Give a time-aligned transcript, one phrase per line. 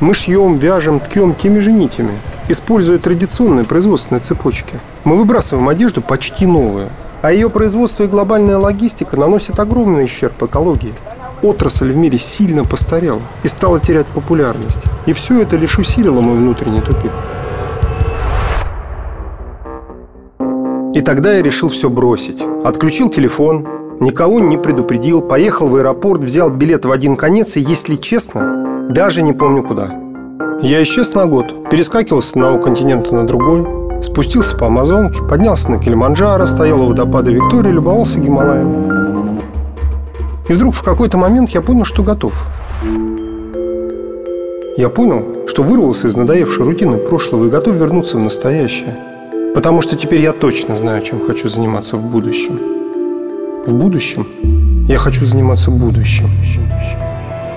[0.00, 4.74] Мы шьем, вяжем, ткем теми же нитями, используя традиционные производственные цепочки.
[5.04, 6.88] Мы выбрасываем одежду почти новую,
[7.22, 10.94] а ее производство и глобальная логистика наносят огромный ущерб экологии.
[11.42, 14.84] Отрасль в мире сильно постарела и стала терять популярность.
[15.06, 17.12] И все это лишь усилило мой внутренний тупик.
[20.94, 22.42] И тогда я решил все бросить.
[22.64, 23.66] Отключил телефон,
[23.98, 29.22] никого не предупредил, поехал в аэропорт, взял билет в один конец и, если честно, даже
[29.22, 30.11] не помню куда.
[30.62, 33.66] Я исчез на год, перескакивал с одного континента на другой,
[34.00, 39.40] спустился по Амазонке, поднялся на Килиманджаро, стоял у водопада Виктории, любовался Гималаями.
[40.48, 42.46] И вдруг в какой-то момент я понял, что готов.
[44.76, 48.94] Я понял, что вырвался из надоевшей рутины прошлого и готов вернуться в настоящее.
[49.56, 52.60] Потому что теперь я точно знаю, чем хочу заниматься в будущем.
[53.66, 54.28] В будущем
[54.86, 56.30] я хочу заниматься будущим.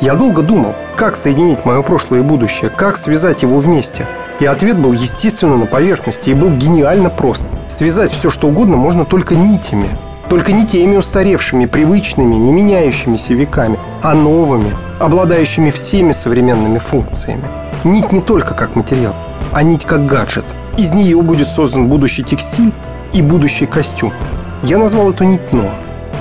[0.05, 4.05] Я долго думал, как соединить мое прошлое и будущее, как связать его вместе.
[4.39, 7.43] И ответ был, естественно, на поверхности и был гениально прост.
[7.67, 9.89] Связать все, что угодно, можно только нитями.
[10.29, 17.45] Только не теми устаревшими, привычными, не меняющимися веками, а новыми, обладающими всеми современными функциями.
[17.83, 19.15] Нить не только как материал,
[19.53, 20.45] а нить как гаджет.
[20.77, 22.71] Из нее будет создан будущий текстиль
[23.11, 24.13] и будущий костюм.
[24.61, 25.71] Я назвал эту нить «Но».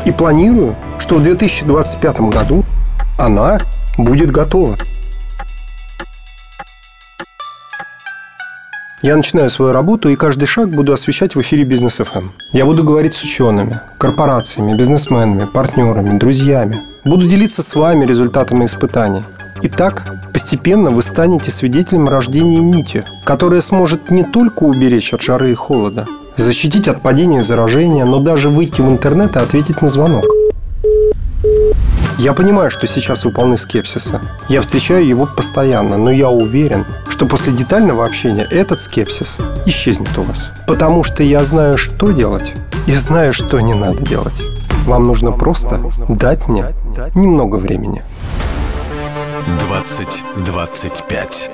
[0.07, 2.64] И планирую, что в 2025 году
[3.25, 3.61] она
[3.97, 4.77] будет готова.
[9.03, 12.31] Я начинаю свою работу и каждый шаг буду освещать в эфире Бизнес ФМ.
[12.53, 16.81] Я буду говорить с учеными, корпорациями, бизнесменами, партнерами, друзьями.
[17.05, 19.23] Буду делиться с вами результатами испытаний.
[19.63, 25.53] И так постепенно вы станете свидетелем рождения нити, которая сможет не только уберечь от жары
[25.53, 26.07] и холода,
[26.37, 30.25] защитить от падения и заражения, но даже выйти в интернет и ответить на звонок–
[32.19, 34.21] я понимаю, что сейчас вы полны скепсиса.
[34.49, 39.37] Я встречаю его постоянно, но я уверен, что после детального общения этот скепсис
[39.67, 40.51] исчезнет у вас.
[40.67, 42.53] Потому что я знаю, что делать,
[42.87, 44.43] и знаю, что не надо делать.
[44.87, 46.75] Вам нужно просто дать мне
[47.15, 48.03] немного времени.
[49.69, 51.51] 2025.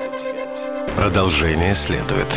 [0.95, 2.27] Продолжение следует.